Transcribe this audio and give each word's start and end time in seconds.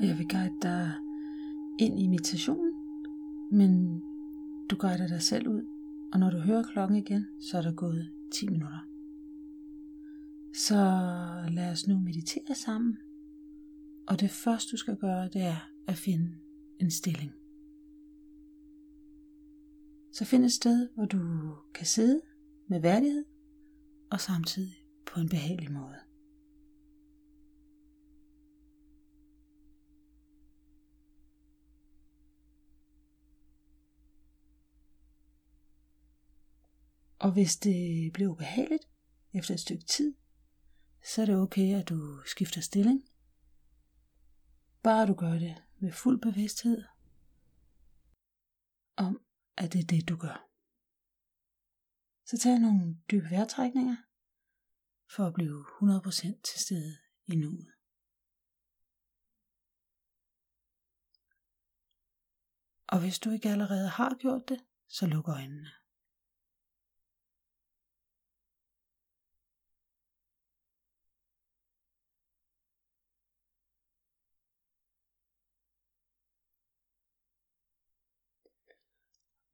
og 0.00 0.06
jeg 0.06 0.18
vil 0.18 0.28
guide 0.28 0.54
dig 0.62 0.92
ind 1.78 2.00
i 2.00 2.06
meditationen, 2.06 2.72
men 3.50 4.02
du 4.70 4.76
guider 4.76 5.06
dig 5.06 5.22
selv 5.22 5.48
ud, 5.48 5.66
og 6.12 6.20
når 6.20 6.30
du 6.30 6.38
hører 6.38 6.62
klokken 6.62 6.96
igen, 6.96 7.26
så 7.40 7.58
er 7.58 7.62
der 7.62 7.72
gået 7.72 8.12
10 8.32 8.48
minutter. 8.48 8.88
Så 10.54 10.74
lad 11.50 11.70
os 11.70 11.86
nu 11.86 11.98
meditere 11.98 12.54
sammen, 12.54 12.98
og 14.06 14.20
det 14.20 14.30
første 14.30 14.72
du 14.72 14.76
skal 14.76 14.96
gøre, 14.96 15.28
det 15.28 15.42
er 15.42 15.70
at 15.86 15.96
finde 15.96 16.34
en 16.78 16.90
stilling. 16.90 17.32
Så 20.12 20.24
find 20.24 20.44
et 20.44 20.52
sted, 20.52 20.88
hvor 20.94 21.04
du 21.04 21.54
kan 21.74 21.86
sidde 21.86 22.20
med 22.66 22.80
værdighed 22.80 23.24
og 24.10 24.20
samtidig 24.20 24.84
på 25.06 25.20
en 25.20 25.28
behagelig 25.28 25.72
måde. 25.72 26.09
Og 37.20 37.32
hvis 37.32 37.56
det 37.56 38.12
bliver 38.12 38.30
ubehageligt 38.30 38.88
efter 39.32 39.54
et 39.54 39.60
stykke 39.60 39.84
tid, 39.84 40.14
så 41.04 41.22
er 41.22 41.26
det 41.26 41.36
okay, 41.36 41.80
at 41.80 41.88
du 41.88 42.22
skifter 42.26 42.60
stilling. 42.60 43.08
Bare 44.82 45.06
du 45.06 45.14
gør 45.14 45.32
det 45.32 45.62
med 45.78 45.92
fuld 45.92 46.20
bevidsthed 46.20 46.84
om, 48.96 49.24
at 49.56 49.72
det 49.72 49.80
er 49.80 49.86
det, 49.86 50.08
du 50.08 50.16
gør. 50.16 50.48
Så 52.24 52.38
tag 52.38 52.58
nogle 52.58 52.96
dybe 53.10 53.30
vejrtrækninger 53.30 53.96
for 55.10 55.26
at 55.26 55.34
blive 55.34 55.64
100% 55.64 56.40
til 56.42 56.60
stede 56.60 56.96
i 57.26 57.36
nuet. 57.36 57.72
Og 62.86 63.00
hvis 63.00 63.18
du 63.18 63.30
ikke 63.30 63.48
allerede 63.48 63.88
har 63.88 64.16
gjort 64.18 64.48
det, 64.48 64.64
så 64.88 65.06
luk 65.06 65.28
øjnene. 65.28 65.79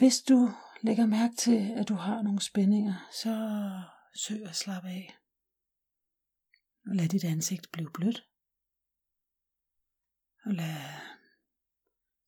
Hvis 0.00 0.22
du 0.22 0.50
lægger 0.82 1.06
mærke 1.06 1.36
til, 1.36 1.72
at 1.76 1.88
du 1.88 1.94
har 1.94 2.22
nogle 2.22 2.40
spændinger, 2.40 3.08
så 3.12 3.34
søg 4.14 4.46
at 4.46 4.56
slappe 4.56 4.88
af. 4.88 5.18
Og 6.86 6.96
lad 6.96 7.08
dit 7.08 7.24
ansigt 7.24 7.72
blive 7.72 7.90
blødt. 7.94 8.28
Og 10.44 10.52
lad 10.52 10.76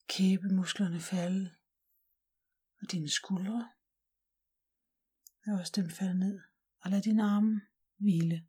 kæbemusklerne 0.09 1.01
falde. 1.01 1.55
Og 2.81 2.93
dine 2.93 3.09
skuldre. 3.09 3.71
Lad 5.47 5.61
også 5.61 5.73
dem 5.77 5.91
falde 5.91 6.19
ned. 6.19 6.41
Og 6.81 6.91
lad 6.91 7.03
dine 7.03 7.23
arme 7.23 7.61
hvile. 7.97 8.49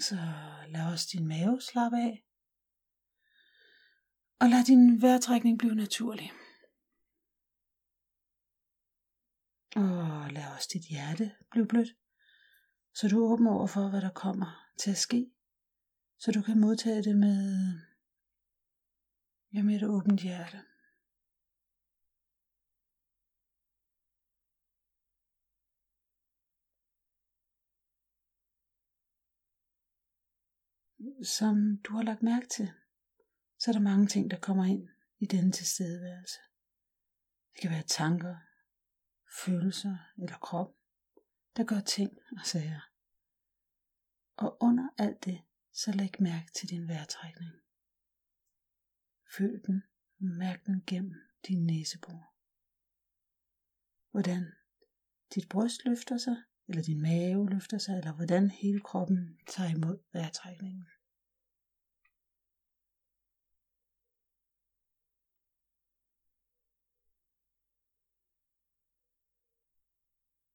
Så 0.00 0.14
lad 0.68 0.92
også 0.92 1.08
din 1.12 1.28
mave 1.28 1.60
slappe 1.60 1.96
af. 1.96 2.24
Og 4.40 4.48
lad 4.48 4.64
din 4.64 5.02
vejrtrækning 5.02 5.58
blive 5.58 5.74
naturlig. 5.74 6.32
Og 9.76 10.30
lad 10.30 10.54
også 10.54 10.68
dit 10.72 10.82
hjerte 10.82 11.34
blive 11.50 11.66
blødt, 11.66 11.88
så 12.94 13.08
du 13.08 13.24
er 13.24 13.32
åben 13.32 13.46
over 13.46 13.66
for, 13.66 13.90
hvad 13.90 14.00
der 14.00 14.10
kommer 14.10 14.66
til 14.78 14.90
at 14.90 14.96
ske. 14.96 15.30
Så 16.18 16.32
du 16.32 16.42
kan 16.42 16.60
modtage 16.60 17.02
det 17.02 17.16
med, 17.16 17.72
ja, 19.52 19.62
med 19.62 19.76
et 19.76 19.82
åbent 19.82 20.20
hjerte. 20.20 20.62
Som 31.22 31.80
du 31.84 31.92
har 31.92 32.02
lagt 32.02 32.22
mærke 32.22 32.48
til, 32.48 32.72
så 33.58 33.70
er 33.70 33.72
der 33.72 33.80
mange 33.80 34.06
ting, 34.06 34.30
der 34.30 34.38
kommer 34.38 34.64
ind 34.64 34.88
i 35.18 35.26
denne 35.26 35.52
tilstedeværelse. 35.52 36.38
Det 37.52 37.60
kan 37.60 37.70
være 37.70 37.82
tanker, 37.82 38.36
følelser 39.44 39.96
eller 40.18 40.38
krop, 40.38 40.76
der 41.56 41.64
gør 41.64 41.80
ting 41.80 42.18
og 42.38 42.46
sager. 42.46 42.80
Og 44.36 44.56
under 44.60 44.88
alt 44.98 45.24
det, 45.24 45.42
så 45.72 45.92
læg 45.92 46.10
mærke 46.20 46.52
til 46.52 46.68
din 46.68 46.88
vejrtrækning. 46.88 47.52
Føl 49.36 49.62
den 49.66 49.82
og 50.18 50.24
mærk 50.24 50.66
den 50.66 50.82
gennem 50.86 51.14
din 51.48 51.66
næsebor. 51.66 52.32
Hvordan 54.10 54.52
dit 55.34 55.48
bryst 55.48 55.84
løfter 55.84 56.18
sig, 56.18 56.36
eller 56.68 56.82
din 56.82 57.02
mave 57.02 57.50
løfter 57.50 57.78
sig, 57.78 57.98
eller 57.98 58.12
hvordan 58.12 58.50
hele 58.50 58.80
kroppen 58.80 59.38
tager 59.46 59.70
imod 59.70 59.98
vejrtrækningen. 60.12 60.86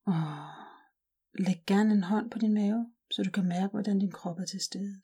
Og 0.05 0.51
læg 1.33 1.63
gerne 1.67 1.93
en 1.93 2.03
hånd 2.03 2.31
på 2.31 2.39
din 2.39 2.53
mave, 2.53 2.93
så 3.11 3.23
du 3.23 3.31
kan 3.31 3.47
mærke, 3.47 3.71
hvordan 3.71 3.99
din 3.99 4.11
krop 4.11 4.39
er 4.39 4.45
til 4.45 4.59
stede. 4.59 5.01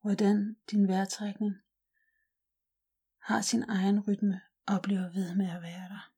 Hvordan 0.00 0.56
din 0.70 0.88
vejrtrækning 0.88 1.54
har 3.18 3.40
sin 3.40 3.64
egen 3.68 4.00
rytme 4.00 4.40
og 4.66 4.82
bliver 4.82 5.12
ved 5.12 5.34
med 5.34 5.50
at 5.50 5.62
være 5.62 5.88
der. 5.88 6.15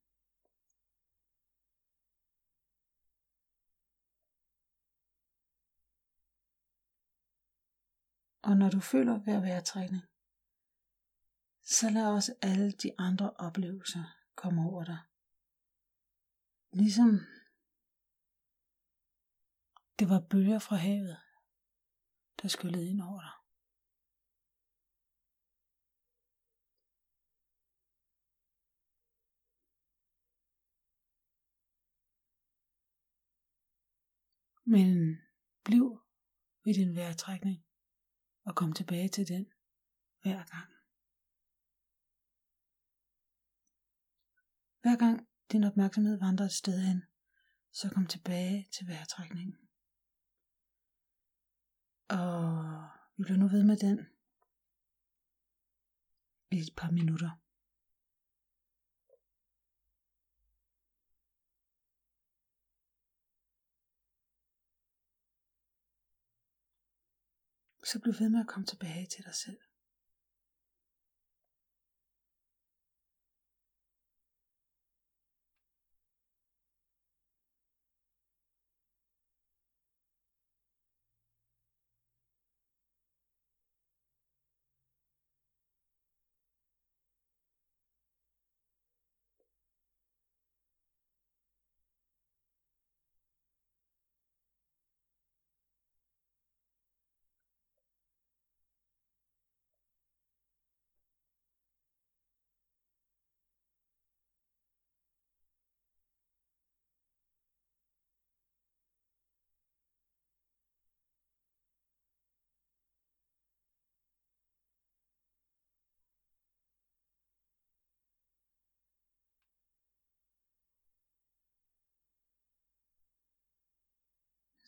Og 8.48 8.56
når 8.56 8.70
du 8.70 8.80
føler 8.80 9.18
hver 9.18 9.40
vejrtrækning, 9.40 10.04
så 11.62 11.90
lad 11.90 12.06
også 12.16 12.34
alle 12.42 12.72
de 12.72 12.90
andre 12.98 13.30
oplevelser 13.30 14.04
komme 14.34 14.60
over 14.70 14.84
dig. 14.84 15.00
Ligesom 16.72 17.10
det 19.98 20.08
var 20.08 20.26
bølger 20.30 20.58
fra 20.58 20.76
havet, 20.76 21.16
der 22.42 22.48
skyllede 22.48 22.88
ind 22.90 23.02
over 23.02 23.20
dig. 23.20 23.36
Men 34.64 34.88
bliv 35.64 35.86
ved 36.64 36.74
din 36.74 36.96
vejrtrækning 36.96 37.67
og 38.48 38.54
kom 38.54 38.72
tilbage 38.72 39.08
til 39.08 39.28
den 39.28 39.44
hver 40.22 40.42
gang. 40.52 40.70
Hver 44.82 44.96
gang 44.96 45.28
din 45.52 45.64
opmærksomhed 45.64 46.18
vandrer 46.18 46.46
et 46.46 46.52
sted 46.52 46.78
hen, 46.80 47.02
så 47.72 47.90
kom 47.94 48.06
tilbage 48.06 48.68
til 48.72 48.86
vejrtrækningen. 48.86 49.56
Og 52.08 52.48
vi 53.16 53.22
bliver 53.22 53.38
nu 53.38 53.48
ved 53.48 53.64
med 53.64 53.76
den 53.76 53.98
i 56.50 56.58
et 56.58 56.72
par 56.76 56.90
minutter. 56.90 57.30
Så 67.92 67.98
bliv 67.98 68.14
ved 68.18 68.28
med 68.28 68.40
at 68.40 68.46
komme 68.46 68.66
tilbage 68.66 69.06
til 69.06 69.24
dig 69.24 69.34
selv. 69.34 69.56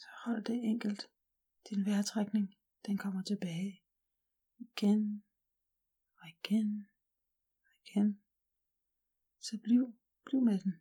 Så 0.01 0.07
hold 0.25 0.45
det 0.45 0.65
enkelt. 0.65 1.11
Din 1.71 1.87
vejrtrækning, 1.87 2.55
den 2.87 2.99
kommer 2.99 3.23
tilbage. 3.23 3.83
Igen 4.59 5.25
og 6.17 6.29
igen 6.29 6.89
og 7.65 7.71
igen. 7.87 8.21
Så 9.41 9.59
bliv, 9.63 9.95
bliv 10.25 10.41
med 10.41 10.59
den. 10.59 10.75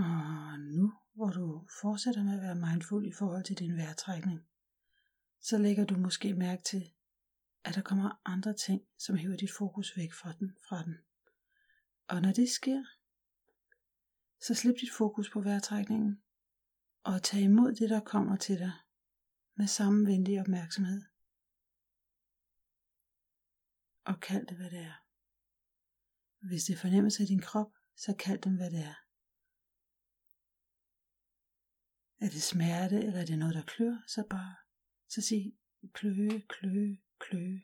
Og 0.00 0.60
nu, 0.60 0.92
hvor 1.14 1.30
du 1.30 1.66
fortsætter 1.80 2.22
med 2.22 2.34
at 2.34 2.42
være 2.42 2.70
mindful 2.70 3.06
i 3.06 3.12
forhold 3.12 3.44
til 3.44 3.58
din 3.58 3.76
vejrtrækning, 3.76 4.40
så 5.40 5.58
lægger 5.58 5.84
du 5.84 5.96
måske 5.96 6.34
mærke 6.34 6.62
til, 6.62 6.92
at 7.64 7.74
der 7.74 7.82
kommer 7.82 8.20
andre 8.24 8.54
ting, 8.54 8.82
som 8.98 9.16
hæver 9.16 9.36
dit 9.36 9.50
fokus 9.58 9.96
væk 9.96 10.12
fra 10.12 10.32
den. 10.32 10.56
Fra 10.68 10.84
den. 10.84 10.96
Og 12.08 12.22
når 12.22 12.32
det 12.32 12.48
sker, 12.48 12.84
så 14.40 14.54
slip 14.54 14.74
dit 14.80 14.92
fokus 14.98 15.30
på 15.30 15.40
vejrtrækningen, 15.40 16.22
og 17.02 17.22
tag 17.22 17.40
imod 17.40 17.74
det, 17.74 17.90
der 17.90 18.00
kommer 18.00 18.36
til 18.36 18.58
dig, 18.58 18.72
med 19.54 19.66
samme 19.66 20.06
venlige 20.06 20.40
opmærksomhed. 20.40 21.02
Og 24.04 24.20
kald 24.20 24.46
det, 24.46 24.56
hvad 24.56 24.70
det 24.70 24.78
er. 24.78 25.04
Hvis 26.48 26.64
det 26.64 26.78
fornemmes 26.78 27.20
af 27.20 27.26
din 27.26 27.40
krop, 27.40 27.72
så 27.96 28.14
kald 28.18 28.40
dem, 28.40 28.56
hvad 28.56 28.70
det 28.70 28.80
er. 28.80 29.09
Er 32.20 32.28
det 32.28 32.42
smerte, 32.42 32.96
eller 32.96 33.20
er 33.20 33.24
det 33.24 33.38
noget, 33.38 33.54
der 33.54 33.62
klør, 33.62 34.02
så 34.06 34.24
bare 34.30 34.56
så 35.08 35.20
sig 35.20 35.58
kløe, 35.92 36.42
kløe, 36.48 36.98
kløe. 37.18 37.62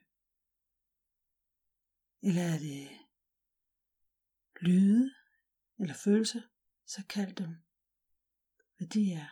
Eller 2.23 2.43
er 2.43 2.58
det 2.58 2.88
lyde 4.61 5.14
eller 5.79 5.94
følelse, 5.94 6.43
så 6.87 7.06
kald 7.08 7.35
dem, 7.35 7.56
hvad 8.76 8.88
de 8.88 9.12
er. 9.12 9.29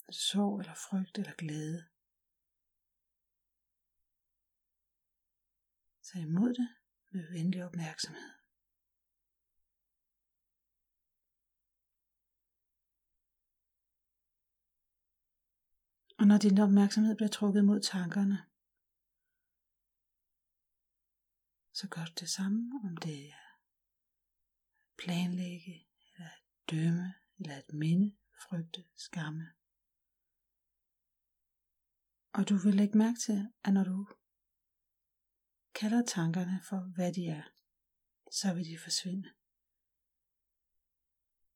Er 0.00 0.06
det 0.06 0.14
sorg 0.14 0.60
eller 0.60 0.74
frygt 0.74 1.18
eller 1.18 1.34
glæde? 1.34 1.86
Tag 6.02 6.22
imod 6.22 6.54
det 6.54 6.68
med 7.10 7.30
venlig 7.32 7.64
opmærksomhed. 7.64 8.35
Og 16.18 16.26
når 16.26 16.38
din 16.38 16.58
opmærksomhed 16.58 17.16
bliver 17.16 17.28
trukket 17.28 17.64
mod 17.64 17.80
tankerne, 17.80 18.38
så 21.72 21.88
gør 21.88 22.04
du 22.04 22.12
det 22.20 22.28
samme, 22.28 22.80
om 22.84 22.96
det 22.96 23.28
er 23.28 23.46
planlægge, 24.98 25.86
eller 26.12 26.26
at 26.26 26.42
dømme, 26.70 27.14
eller 27.38 27.56
at 27.56 27.72
minde, 27.72 28.16
frygte, 28.40 28.84
skamme. 28.96 29.46
Og 32.32 32.48
du 32.48 32.56
vil 32.56 32.74
lægge 32.74 32.98
mærke 32.98 33.18
til, 33.18 33.52
at 33.64 33.72
når 33.74 33.84
du 33.84 34.08
kalder 35.74 36.02
tankerne 36.04 36.60
for, 36.68 36.92
hvad 36.94 37.12
de 37.12 37.26
er, 37.26 37.42
så 38.32 38.54
vil 38.54 38.64
de 38.64 38.78
forsvinde. 38.78 39.28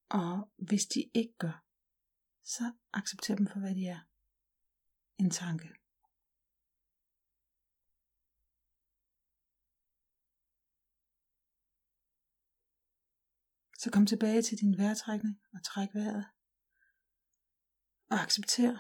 Og 0.09 0.53
hvis 0.57 0.87
de 0.87 1.11
ikke 1.15 1.35
gør, 1.39 1.65
så 2.43 2.73
accepter 2.93 3.37
dem 3.37 3.47
for, 3.47 3.61
hvad 3.61 3.75
de 3.75 3.87
er 3.87 4.10
en 5.21 5.31
tanke. 5.31 5.69
Så 13.83 13.91
kom 13.95 14.07
tilbage 14.07 14.43
til 14.43 14.59
din 14.59 14.79
vejrtrækning 14.79 15.37
og 15.55 15.61
træk 15.65 15.89
vejret. 15.95 16.27
Og 18.13 18.17
accepter, 18.25 18.73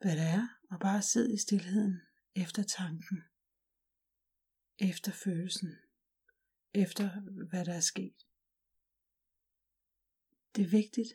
hvad 0.00 0.14
det 0.20 0.28
er, 0.38 0.44
og 0.70 0.80
bare 0.80 1.02
sid 1.02 1.28
i 1.34 1.38
stillheden 1.46 1.94
efter 2.34 2.62
tanken, 2.62 3.18
efter 4.78 5.12
følelsen, 5.24 5.70
efter 6.74 7.06
hvad 7.50 7.64
der 7.64 7.74
er 7.74 7.86
sket. 7.92 8.18
Det 10.54 10.64
er 10.64 10.76
vigtigt, 10.80 11.12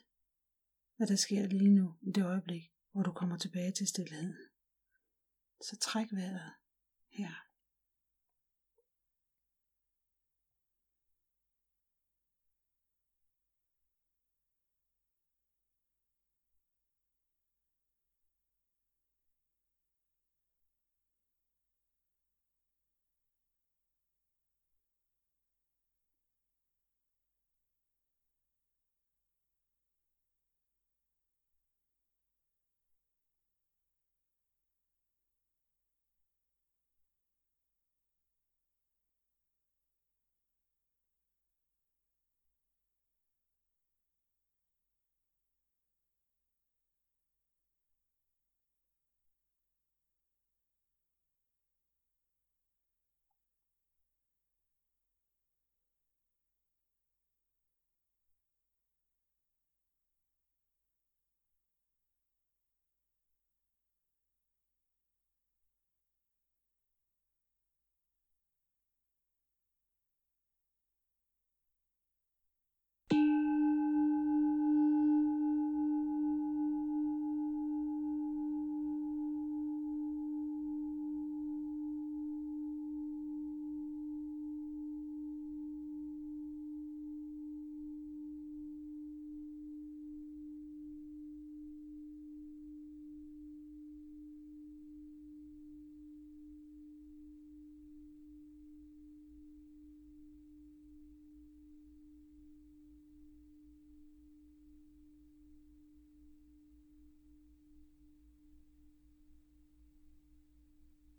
hvad 0.95 1.07
der 1.07 1.15
sker 1.15 1.47
lige 1.47 1.75
nu 1.79 1.97
i 2.01 2.11
det 2.11 2.25
øjeblik, 2.25 2.78
hvor 2.91 3.03
du 3.03 3.11
kommer 3.11 3.37
tilbage 3.37 3.71
til 3.71 3.87
stillheden. 3.87 4.35
Så 5.61 5.77
træk 5.77 6.07
vejret 6.11 6.53
her. 7.09 7.48